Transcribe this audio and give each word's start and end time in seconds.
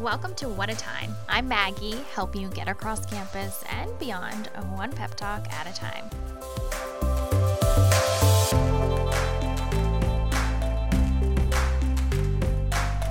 Welcome 0.00 0.34
to 0.34 0.48
What 0.50 0.68
a 0.68 0.76
Time. 0.76 1.16
I'm 1.26 1.48
Maggie, 1.48 1.96
helping 2.12 2.42
you 2.42 2.50
get 2.50 2.68
across 2.68 3.06
campus 3.06 3.64
and 3.70 3.98
beyond 3.98 4.48
one 4.74 4.92
pep 4.92 5.14
talk 5.14 5.50
at 5.50 5.66
a 5.66 5.72
time. 5.72 6.10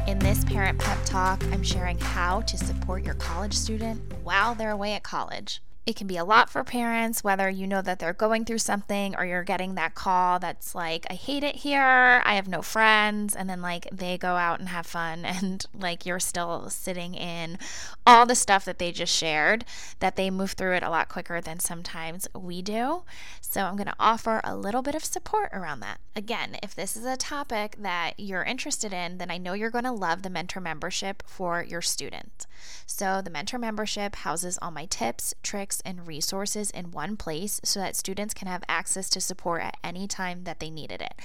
In 0.07 0.19
this 0.19 0.45
parent 0.45 0.77
pep 0.77 0.99
talk, 1.05 1.43
I'm 1.45 1.63
sharing 1.63 1.97
how 1.97 2.41
to 2.41 2.55
support 2.55 3.03
your 3.03 3.15
college 3.15 3.55
student 3.55 3.99
while 4.23 4.53
they're 4.53 4.69
away 4.69 4.93
at 4.93 5.01
college 5.01 5.63
it 5.85 5.95
can 5.95 6.07
be 6.07 6.17
a 6.17 6.25
lot 6.25 6.49
for 6.49 6.63
parents, 6.63 7.23
whether 7.23 7.47
you 7.47 7.67
know 7.67 7.81
that 7.81 7.99
they're 7.99 8.11
going 8.11 8.43
through 8.43 8.57
something 8.57 9.15
or 9.15 9.25
you're 9.25 9.43
getting 9.43 9.75
that 9.75 9.93
call 9.93 10.39
that's 10.39 10.73
like, 10.73 11.05
I 11.11 11.13
hate 11.13 11.43
it 11.43 11.57
here, 11.57 12.23
I 12.25 12.35
have 12.35 12.47
no 12.47 12.63
friends. 12.63 13.35
And 13.35 13.47
then, 13.47 13.61
like, 13.61 13.87
they 13.91 14.17
go 14.17 14.35
out 14.35 14.59
and 14.59 14.69
have 14.69 14.87
fun, 14.87 15.25
and 15.25 15.63
like, 15.77 16.05
you're 16.05 16.19
still 16.19 16.69
sitting 16.71 17.13
in 17.13 17.59
all 18.05 18.25
the 18.25 18.35
stuff 18.35 18.65
that 18.65 18.79
they 18.79 18.91
just 18.91 19.15
shared, 19.15 19.63
that 19.99 20.15
they 20.15 20.31
move 20.31 20.53
through 20.53 20.73
it 20.73 20.83
a 20.83 20.89
lot 20.89 21.07
quicker 21.07 21.39
than 21.39 21.59
sometimes 21.59 22.27
we 22.33 22.63
do. 22.63 23.03
So, 23.39 23.61
I'm 23.61 23.75
going 23.75 23.85
to 23.85 23.95
offer 23.99 24.41
a 24.43 24.55
little 24.55 24.81
bit 24.81 24.95
of 24.95 25.05
support 25.05 25.49
around 25.53 25.81
that. 25.81 25.99
Again, 26.15 26.57
if 26.63 26.73
this 26.73 26.97
is 26.97 27.05
a 27.05 27.15
topic 27.17 27.75
that 27.79 28.13
you're 28.17 28.43
interested 28.43 28.91
in, 28.91 29.19
then 29.19 29.29
I 29.29 29.37
know 29.37 29.53
you're 29.53 29.69
going 29.69 29.83
to 29.83 29.91
love 29.91 30.23
the 30.23 30.29
mentor 30.31 30.61
membership 30.61 31.21
for 31.27 31.63
your 31.63 31.81
student. 31.81 32.47
So, 32.87 33.21
the 33.21 33.29
mentor 33.29 33.59
membership 33.59 34.15
houses 34.15 34.57
all 34.61 34.71
my 34.71 34.85
tips, 34.85 35.33
tricks, 35.43 35.74
and 35.83 36.07
resources 36.07 36.69
in 36.71 36.91
one 36.91 37.17
place 37.17 37.59
so 37.63 37.79
that 37.79 37.95
students 37.95 38.33
can 38.33 38.47
have 38.47 38.63
access 38.69 39.09
to 39.09 39.21
support 39.21 39.61
at 39.61 39.77
any 39.83 40.07
time 40.07 40.43
that 40.43 40.59
they 40.59 40.69
needed 40.69 41.01
it. 41.01 41.15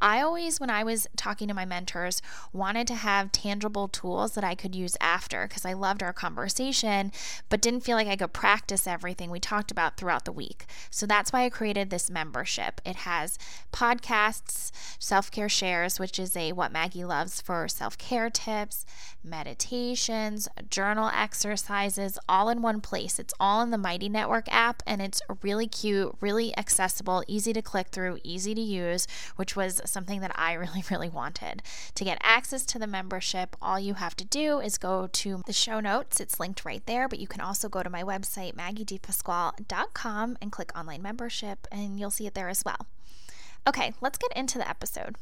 I 0.00 0.20
always, 0.20 0.60
when 0.60 0.70
I 0.70 0.84
was 0.84 1.06
talking 1.16 1.48
to 1.48 1.54
my 1.54 1.64
mentors, 1.64 2.20
wanted 2.52 2.86
to 2.88 2.94
have 2.94 3.32
tangible 3.32 3.88
tools 3.88 4.34
that 4.34 4.44
I 4.44 4.54
could 4.54 4.74
use 4.74 4.96
after 5.00 5.46
because 5.48 5.64
I 5.64 5.72
loved 5.72 6.02
our 6.02 6.12
conversation, 6.12 7.12
but 7.48 7.60
didn't 7.60 7.80
feel 7.80 7.96
like 7.96 8.08
I 8.08 8.16
could 8.16 8.32
practice 8.32 8.86
everything 8.86 9.30
we 9.30 9.40
talked 9.40 9.70
about 9.70 9.96
throughout 9.96 10.24
the 10.24 10.32
week. 10.32 10.66
So 10.90 11.06
that's 11.06 11.32
why 11.32 11.44
I 11.44 11.50
created 11.50 11.90
this 11.90 12.10
membership. 12.10 12.80
It 12.84 12.96
has 12.96 13.38
podcasts, 13.72 14.70
self 14.98 15.30
care 15.30 15.48
shares, 15.48 15.98
which 15.98 16.18
is 16.18 16.36
a 16.36 16.52
what 16.52 16.72
Maggie 16.72 17.04
loves 17.04 17.40
for 17.40 17.68
self 17.68 17.96
care 17.96 18.30
tips, 18.30 18.84
meditations, 19.24 20.48
journal 20.70 21.10
exercises, 21.12 22.18
all 22.28 22.48
in 22.48 22.62
one 22.62 22.80
place. 22.80 23.18
It's 23.18 23.34
all 23.40 23.62
in 23.62 23.70
the 23.70 23.78
Mighty 23.96 24.10
Network 24.10 24.46
app, 24.52 24.82
and 24.86 25.00
it's 25.00 25.22
really 25.40 25.66
cute, 25.66 26.14
really 26.20 26.54
accessible, 26.58 27.24
easy 27.26 27.54
to 27.54 27.62
click 27.62 27.88
through, 27.88 28.18
easy 28.22 28.54
to 28.54 28.60
use, 28.60 29.06
which 29.36 29.56
was 29.56 29.80
something 29.86 30.20
that 30.20 30.32
I 30.34 30.52
really, 30.52 30.84
really 30.90 31.08
wanted. 31.08 31.62
To 31.94 32.04
get 32.04 32.18
access 32.20 32.66
to 32.66 32.78
the 32.78 32.86
membership, 32.86 33.56
all 33.62 33.80
you 33.80 33.94
have 33.94 34.14
to 34.16 34.24
do 34.26 34.60
is 34.60 34.76
go 34.76 35.06
to 35.10 35.42
the 35.46 35.54
show 35.54 35.80
notes. 35.80 36.20
It's 36.20 36.38
linked 36.38 36.66
right 36.66 36.84
there, 36.84 37.08
but 37.08 37.20
you 37.20 37.26
can 37.26 37.40
also 37.40 37.70
go 37.70 37.82
to 37.82 37.88
my 37.88 38.02
website, 38.02 38.54
maggiedipasquale.com, 38.54 40.36
and 40.42 40.52
click 40.52 40.78
online 40.78 41.00
membership, 41.00 41.66
and 41.72 41.98
you'll 41.98 42.10
see 42.10 42.26
it 42.26 42.34
there 42.34 42.50
as 42.50 42.66
well. 42.66 42.84
Okay, 43.66 43.94
let's 44.02 44.18
get 44.18 44.36
into 44.36 44.58
the 44.58 44.68
episode. 44.68 45.16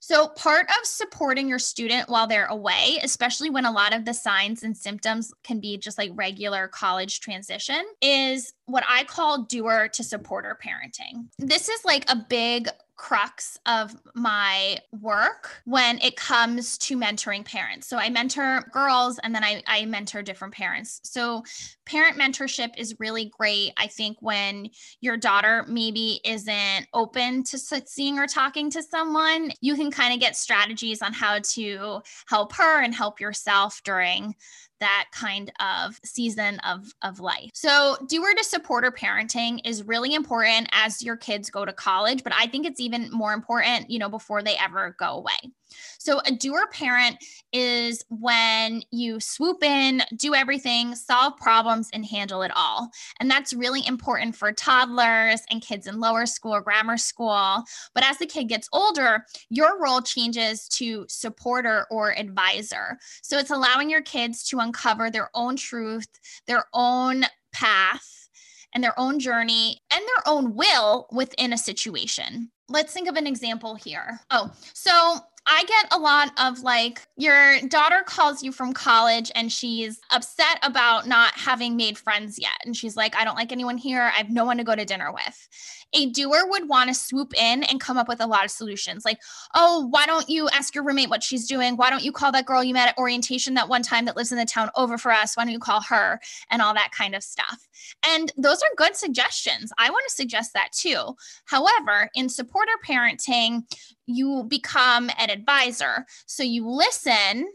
So, 0.00 0.28
part 0.28 0.68
of 0.68 0.86
supporting 0.86 1.48
your 1.48 1.58
student 1.58 2.08
while 2.08 2.26
they're 2.26 2.46
away, 2.46 2.98
especially 3.02 3.50
when 3.50 3.64
a 3.64 3.72
lot 3.72 3.94
of 3.94 4.04
the 4.04 4.14
signs 4.14 4.62
and 4.62 4.76
symptoms 4.76 5.32
can 5.42 5.58
be 5.58 5.78
just 5.78 5.98
like 5.98 6.10
regular 6.14 6.68
college 6.68 7.20
transition, 7.20 7.82
is 8.00 8.52
what 8.66 8.84
I 8.88 9.04
call 9.04 9.44
doer 9.44 9.88
to 9.92 10.04
supporter 10.04 10.58
parenting. 10.62 11.28
This 11.38 11.68
is 11.68 11.84
like 11.84 12.10
a 12.10 12.16
big 12.16 12.68
crux 12.96 13.58
of 13.66 13.94
my 14.14 14.78
work 15.00 15.60
when 15.66 15.98
it 16.00 16.16
comes 16.16 16.78
to 16.78 16.96
mentoring 16.96 17.44
parents. 17.44 17.86
So 17.86 17.98
I 17.98 18.08
mentor 18.08 18.62
girls 18.72 19.18
and 19.22 19.34
then 19.34 19.44
I, 19.44 19.62
I 19.66 19.84
mentor 19.84 20.22
different 20.22 20.54
parents. 20.54 21.00
So 21.04 21.44
parent 21.84 22.18
mentorship 22.18 22.70
is 22.78 22.96
really 22.98 23.30
great. 23.38 23.72
I 23.76 23.86
think 23.86 24.16
when 24.20 24.70
your 25.00 25.18
daughter 25.18 25.64
maybe 25.68 26.20
isn't 26.24 26.86
open 26.94 27.44
to 27.44 27.58
seeing 27.58 28.18
or 28.18 28.26
talking 28.26 28.70
to 28.70 28.82
someone, 28.82 29.52
you 29.60 29.74
can 29.74 29.90
kind 29.90 30.14
of 30.14 30.20
get 30.20 30.34
strategies 30.34 31.02
on 31.02 31.12
how 31.12 31.40
to 31.40 32.00
help 32.28 32.54
her 32.54 32.82
and 32.82 32.94
help 32.94 33.20
yourself 33.20 33.82
during 33.84 34.34
that 34.80 35.06
kind 35.12 35.52
of 35.60 35.98
season 36.04 36.58
of, 36.60 36.92
of 37.02 37.20
life. 37.20 37.50
So, 37.54 37.96
doer 38.08 38.34
to 38.36 38.44
supporter 38.44 38.90
parenting 38.90 39.60
is 39.64 39.84
really 39.84 40.14
important 40.14 40.68
as 40.72 41.02
your 41.02 41.16
kids 41.16 41.50
go 41.50 41.64
to 41.64 41.72
college, 41.72 42.22
but 42.22 42.32
I 42.36 42.46
think 42.46 42.66
it's 42.66 42.80
even 42.80 43.10
more 43.10 43.32
important, 43.32 43.90
you 43.90 43.98
know, 43.98 44.08
before 44.08 44.42
they 44.42 44.56
ever 44.56 44.94
go 44.98 45.06
away. 45.06 45.52
So, 45.98 46.20
a 46.26 46.32
doer 46.32 46.66
parent 46.72 47.16
is 47.52 48.04
when 48.08 48.82
you 48.90 49.20
swoop 49.20 49.62
in, 49.62 50.02
do 50.16 50.34
everything, 50.34 50.94
solve 50.94 51.36
problems, 51.36 51.88
and 51.92 52.04
handle 52.04 52.42
it 52.42 52.52
all. 52.54 52.90
And 53.20 53.30
that's 53.30 53.52
really 53.52 53.86
important 53.86 54.36
for 54.36 54.52
toddlers 54.52 55.42
and 55.50 55.62
kids 55.62 55.86
in 55.86 56.00
lower 56.00 56.26
school 56.26 56.60
grammar 56.60 56.96
school. 56.96 57.64
But 57.94 58.04
as 58.04 58.18
the 58.18 58.26
kid 58.26 58.44
gets 58.44 58.68
older, 58.72 59.24
your 59.48 59.80
role 59.82 60.00
changes 60.00 60.68
to 60.70 61.06
supporter 61.08 61.86
or 61.90 62.16
advisor. 62.16 62.98
So, 63.22 63.38
it's 63.38 63.50
allowing 63.50 63.90
your 63.90 64.02
kids 64.02 64.44
to 64.48 64.58
uncover 64.58 65.10
their 65.10 65.30
own 65.34 65.56
truth, 65.56 66.08
their 66.46 66.64
own 66.72 67.24
path, 67.52 68.28
and 68.74 68.84
their 68.84 68.98
own 68.98 69.18
journey 69.18 69.80
and 69.90 70.02
their 70.02 70.32
own 70.32 70.54
will 70.54 71.08
within 71.10 71.52
a 71.52 71.58
situation. 71.58 72.50
Let's 72.68 72.92
think 72.92 73.08
of 73.08 73.16
an 73.16 73.26
example 73.26 73.74
here. 73.74 74.20
Oh, 74.30 74.52
so 74.74 75.20
I 75.48 75.62
get 75.64 75.86
a 75.92 75.98
lot 75.98 76.32
of 76.38 76.60
like, 76.60 77.06
your 77.16 77.60
daughter 77.68 78.02
calls 78.04 78.42
you 78.42 78.50
from 78.50 78.72
college 78.72 79.30
and 79.34 79.52
she's 79.52 80.00
upset 80.10 80.58
about 80.62 81.06
not 81.06 81.32
having 81.34 81.76
made 81.76 81.96
friends 81.96 82.38
yet. 82.38 82.56
And 82.64 82.76
she's 82.76 82.96
like, 82.96 83.14
I 83.14 83.24
don't 83.24 83.36
like 83.36 83.52
anyone 83.52 83.78
here. 83.78 84.02
I 84.02 84.18
have 84.18 84.30
no 84.30 84.44
one 84.44 84.56
to 84.56 84.64
go 84.64 84.74
to 84.74 84.84
dinner 84.84 85.12
with. 85.12 85.48
A 85.92 86.10
doer 86.10 86.46
would 86.48 86.68
want 86.68 86.88
to 86.88 86.94
swoop 86.94 87.32
in 87.40 87.62
and 87.62 87.80
come 87.80 87.96
up 87.96 88.08
with 88.08 88.20
a 88.20 88.26
lot 88.26 88.44
of 88.44 88.50
solutions 88.50 89.04
like, 89.04 89.20
oh, 89.54 89.86
why 89.90 90.04
don't 90.04 90.28
you 90.28 90.48
ask 90.48 90.74
your 90.74 90.82
roommate 90.82 91.10
what 91.10 91.22
she's 91.22 91.46
doing? 91.46 91.76
Why 91.76 91.90
don't 91.90 92.02
you 92.02 92.10
call 92.10 92.32
that 92.32 92.44
girl 92.44 92.64
you 92.64 92.74
met 92.74 92.88
at 92.88 92.98
orientation 92.98 93.54
that 93.54 93.68
one 93.68 93.82
time 93.82 94.04
that 94.06 94.16
lives 94.16 94.32
in 94.32 94.38
the 94.38 94.44
town 94.44 94.70
over 94.76 94.98
for 94.98 95.12
us? 95.12 95.36
Why 95.36 95.44
don't 95.44 95.52
you 95.52 95.60
call 95.60 95.80
her? 95.82 96.20
And 96.50 96.60
all 96.60 96.74
that 96.74 96.90
kind 96.90 97.14
of 97.14 97.22
stuff. 97.22 97.68
And 98.06 98.32
those 98.36 98.62
are 98.62 98.76
good 98.76 98.96
suggestions. 98.96 99.72
I 99.78 99.90
want 99.90 100.04
to 100.08 100.14
suggest 100.14 100.52
that 100.54 100.72
too. 100.72 101.14
However, 101.46 102.10
in 102.14 102.28
supporter 102.28 102.72
parenting, 102.86 103.62
you 104.06 104.44
become 104.48 105.10
an 105.18 105.30
advisor. 105.30 106.06
So 106.26 106.42
you 106.42 106.68
listen, 106.68 107.46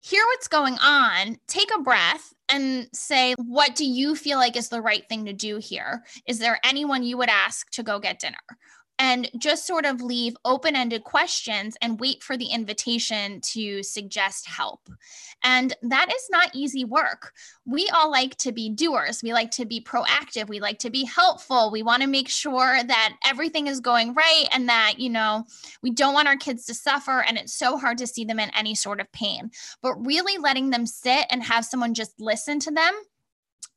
hear 0.00 0.24
what's 0.26 0.48
going 0.48 0.78
on, 0.78 1.36
take 1.46 1.70
a 1.74 1.82
breath, 1.82 2.32
and 2.50 2.88
say, 2.92 3.34
What 3.38 3.74
do 3.74 3.84
you 3.84 4.16
feel 4.16 4.38
like 4.38 4.56
is 4.56 4.68
the 4.68 4.82
right 4.82 5.08
thing 5.08 5.24
to 5.26 5.32
do 5.32 5.58
here? 5.58 6.04
Is 6.26 6.38
there 6.38 6.60
anyone 6.64 7.02
you 7.02 7.16
would 7.18 7.28
ask 7.28 7.70
to 7.72 7.82
go 7.82 7.98
get 7.98 8.18
dinner? 8.18 8.38
And 9.00 9.30
just 9.38 9.66
sort 9.66 9.86
of 9.86 10.02
leave 10.02 10.36
open 10.44 10.76
ended 10.76 11.04
questions 11.04 11.74
and 11.80 11.98
wait 11.98 12.22
for 12.22 12.36
the 12.36 12.44
invitation 12.44 13.40
to 13.40 13.82
suggest 13.82 14.46
help. 14.46 14.90
And 15.42 15.74
that 15.80 16.12
is 16.14 16.28
not 16.30 16.54
easy 16.54 16.84
work. 16.84 17.32
We 17.64 17.88
all 17.88 18.10
like 18.10 18.36
to 18.36 18.52
be 18.52 18.68
doers. 18.68 19.22
We 19.22 19.32
like 19.32 19.52
to 19.52 19.64
be 19.64 19.80
proactive. 19.80 20.50
We 20.50 20.60
like 20.60 20.78
to 20.80 20.90
be 20.90 21.04
helpful. 21.04 21.70
We 21.70 21.82
want 21.82 22.02
to 22.02 22.08
make 22.08 22.28
sure 22.28 22.84
that 22.84 23.16
everything 23.24 23.68
is 23.68 23.80
going 23.80 24.12
right 24.12 24.44
and 24.52 24.68
that, 24.68 24.98
you 24.98 25.08
know, 25.08 25.46
we 25.82 25.92
don't 25.92 26.12
want 26.12 26.28
our 26.28 26.36
kids 26.36 26.66
to 26.66 26.74
suffer. 26.74 27.24
And 27.26 27.38
it's 27.38 27.54
so 27.54 27.78
hard 27.78 27.96
to 27.98 28.06
see 28.06 28.26
them 28.26 28.38
in 28.38 28.50
any 28.54 28.74
sort 28.74 29.00
of 29.00 29.10
pain. 29.12 29.50
But 29.80 29.94
really 29.94 30.36
letting 30.36 30.68
them 30.68 30.84
sit 30.84 31.24
and 31.30 31.42
have 31.42 31.64
someone 31.64 31.94
just 31.94 32.20
listen 32.20 32.60
to 32.60 32.70
them 32.70 32.92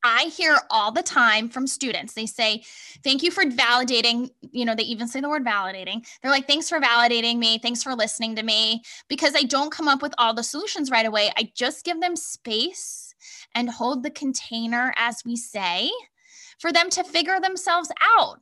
I 0.04 0.26
hear 0.26 0.58
all 0.70 0.92
the 0.92 1.04
time 1.04 1.50
from 1.50 1.66
students. 1.66 2.14
They 2.14 2.26
say, 2.26 2.64
Thank 3.04 3.24
you 3.24 3.32
for 3.32 3.44
validating. 3.44 4.32
You 4.52 4.66
know, 4.66 4.76
they 4.76 4.84
even 4.84 5.08
say 5.08 5.22
the 5.22 5.30
word 5.30 5.46
validating. 5.46 6.06
They're 6.22 6.32
like, 6.32 6.48
Thanks 6.48 6.70
for 6.70 6.80
validating 6.80 7.38
me. 7.38 7.58
Thanks 7.58 7.84
for 7.84 7.96
listening 7.96 8.36
to 8.36 8.44
me. 8.44 8.84
Because 9.08 9.36
I 9.36 9.44
don't 9.44 9.72
come 9.72 9.88
up 9.88 10.02
with 10.02 10.14
all 10.18 10.34
the 10.34 10.44
solutions 10.44 10.92
right 10.92 11.06
away. 11.06 11.32
I 11.38 11.52
just 11.56 11.86
give 11.86 12.02
them 12.02 12.16
space 12.16 13.16
and 13.56 13.70
hold 13.70 14.04
the 14.04 14.12
container, 14.12 14.94
as 14.98 15.24
we 15.26 15.36
say, 15.36 15.90
for 16.60 16.72
them 16.72 16.90
to 16.92 17.04
figure 17.04 17.40
themselves 17.40 17.92
out. 18.18 18.40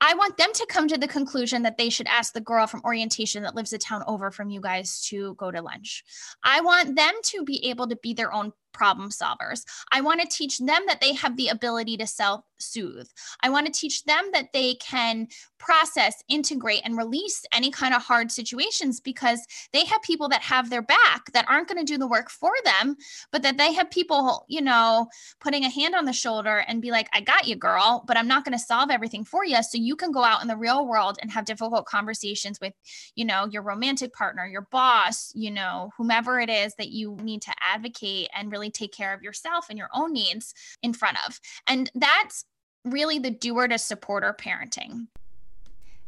I 0.00 0.14
want 0.14 0.36
them 0.36 0.52
to 0.52 0.66
come 0.68 0.88
to 0.88 0.98
the 0.98 1.08
conclusion 1.08 1.62
that 1.62 1.78
they 1.78 1.88
should 1.88 2.06
ask 2.08 2.32
the 2.32 2.40
girl 2.40 2.66
from 2.66 2.82
orientation 2.84 3.42
that 3.44 3.54
lives 3.54 3.72
a 3.72 3.78
town 3.78 4.04
over 4.06 4.30
from 4.30 4.50
you 4.50 4.60
guys 4.60 5.00
to 5.08 5.34
go 5.36 5.50
to 5.50 5.62
lunch. 5.62 6.04
I 6.42 6.60
want 6.60 6.96
them 6.96 7.14
to 7.22 7.44
be 7.44 7.66
able 7.68 7.88
to 7.88 7.96
be 7.96 8.12
their 8.12 8.32
own 8.32 8.52
problem 8.76 9.10
solvers. 9.10 9.64
I 9.90 10.00
want 10.00 10.20
to 10.20 10.28
teach 10.28 10.58
them 10.58 10.82
that 10.86 11.00
they 11.00 11.14
have 11.14 11.36
the 11.36 11.48
ability 11.48 11.96
to 11.96 12.06
self 12.06 12.42
soothe. 12.58 13.08
I 13.42 13.50
want 13.50 13.66
to 13.66 13.72
teach 13.72 14.04
them 14.04 14.30
that 14.32 14.52
they 14.52 14.74
can 14.74 15.28
process, 15.58 16.22
integrate, 16.28 16.82
and 16.84 16.96
release 16.96 17.44
any 17.52 17.70
kind 17.70 17.94
of 17.94 18.02
hard 18.02 18.30
situations 18.30 19.00
because 19.00 19.40
they 19.72 19.84
have 19.84 20.02
people 20.02 20.28
that 20.28 20.42
have 20.42 20.70
their 20.70 20.82
back 20.82 21.32
that 21.32 21.46
aren't 21.48 21.68
going 21.68 21.84
to 21.84 21.92
do 21.92 21.98
the 21.98 22.06
work 22.06 22.30
for 22.30 22.52
them, 22.64 22.96
but 23.32 23.42
that 23.42 23.56
they 23.56 23.72
have 23.72 23.90
people, 23.90 24.44
you 24.48 24.60
know, 24.60 25.08
putting 25.40 25.64
a 25.64 25.70
hand 25.70 25.94
on 25.94 26.04
the 26.04 26.12
shoulder 26.12 26.64
and 26.68 26.82
be 26.82 26.90
like, 26.90 27.08
I 27.12 27.20
got 27.20 27.46
you, 27.46 27.56
girl, 27.56 28.04
but 28.06 28.16
I'm 28.16 28.28
not 28.28 28.44
going 28.44 28.56
to 28.56 28.64
solve 28.64 28.90
everything 28.90 29.24
for 29.24 29.44
you. 29.44 29.62
So 29.62 29.78
you 29.78 29.96
can 29.96 30.12
go 30.12 30.22
out 30.22 30.42
in 30.42 30.48
the 30.48 30.56
real 30.56 30.86
world 30.86 31.18
and 31.20 31.30
have 31.30 31.44
difficult 31.44 31.86
conversations 31.86 32.60
with, 32.60 32.74
you 33.14 33.24
know, 33.24 33.46
your 33.46 33.62
romantic 33.62 34.12
partner, 34.12 34.46
your 34.46 34.66
boss, 34.70 35.32
you 35.34 35.50
know, 35.50 35.90
whomever 35.96 36.38
it 36.38 36.50
is 36.50 36.74
that 36.76 36.90
you 36.90 37.16
need 37.22 37.42
to 37.42 37.52
advocate 37.60 38.28
and 38.34 38.52
really 38.52 38.65
take 38.70 38.92
care 38.92 39.14
of 39.14 39.22
yourself 39.22 39.66
and 39.68 39.78
your 39.78 39.88
own 39.94 40.12
needs 40.12 40.54
in 40.82 40.92
front 40.92 41.18
of. 41.26 41.40
And 41.66 41.90
that's 41.94 42.44
really 42.84 43.18
the 43.18 43.30
doer 43.30 43.68
to 43.68 43.78
supporter 43.78 44.34
parenting. 44.38 45.08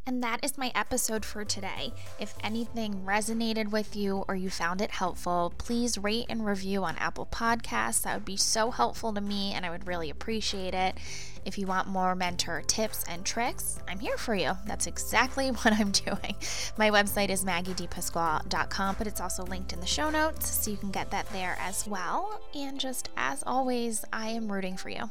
And 0.07 0.23
that 0.23 0.43
is 0.43 0.57
my 0.57 0.73
episode 0.75 1.25
for 1.25 1.45
today. 1.45 1.93
If 2.19 2.35
anything 2.43 3.03
resonated 3.05 3.71
with 3.71 3.95
you 3.95 4.25
or 4.27 4.35
you 4.35 4.49
found 4.49 4.81
it 4.81 4.91
helpful, 4.91 5.53
please 5.59 5.99
rate 5.99 6.27
and 6.31 6.47
review 6.47 6.83
on 6.85 6.97
Apple 6.97 7.27
Podcasts. 7.27 8.03
That 8.03 8.15
would 8.15 8.25
be 8.25 8.37
so 8.37 8.71
helpful 8.71 9.13
to 9.13 9.21
me 9.21 9.53
and 9.53 9.67
I 9.67 9.71
would 9.71 9.87
really 9.87 10.09
appreciate 10.09 10.73
it. 10.73 10.97
If 11.45 11.59
you 11.59 11.67
want 11.67 11.89
more 11.89 12.15
mentor 12.15 12.63
tips 12.67 13.05
and 13.09 13.25
tricks, 13.25 13.79
I'm 13.87 13.99
here 13.99 14.17
for 14.17 14.35
you. 14.35 14.53
That's 14.67 14.87
exactly 14.87 15.49
what 15.51 15.73
I'm 15.73 15.93
doing. 15.93 16.37
My 16.77 16.91
website 16.91 17.29
is 17.29 17.45
maggiedipasquale.com, 17.45 18.97
but 18.97 19.07
it's 19.07 19.21
also 19.21 19.45
linked 19.45 19.73
in 19.73 19.81
the 19.81 19.87
show 19.87 20.11
notes, 20.11 20.51
so 20.51 20.71
you 20.71 20.77
can 20.77 20.91
get 20.91 21.11
that 21.11 21.29
there 21.31 21.57
as 21.61 21.87
well. 21.87 22.41
And 22.55 22.81
just 22.81 23.11
as 23.17 23.43
always, 23.47 24.05
I 24.13 24.29
am 24.29 24.51
rooting 24.51 24.77
for 24.77 24.89
you. 24.89 25.11